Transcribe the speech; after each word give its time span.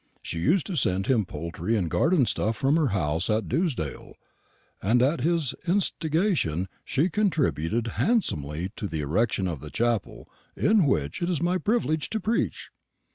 She 0.23 0.39
used 0.39 0.65
to 0.65 0.75
send 0.75 1.05
him 1.05 1.25
poultry 1.25 1.75
and 1.75 1.87
garden 1.87 2.25
stuff 2.25 2.57
from 2.57 2.75
her 2.75 2.87
house 2.87 3.29
at 3.29 3.47
Dewsdale, 3.47 4.15
and 4.81 4.99
at 4.99 5.21
his 5.21 5.53
instigation 5.67 6.67
she 6.83 7.07
contributed 7.07 7.85
handsomely 8.01 8.71
to 8.77 8.87
the 8.87 9.01
erection 9.01 9.47
of 9.47 9.59
the 9.59 9.69
chapel 9.69 10.27
in 10.55 10.87
which 10.87 11.21
it 11.21 11.29
is 11.29 11.39
my 11.39 11.59
privilege 11.59 12.09
to 12.09 12.19
preach." 12.19 12.71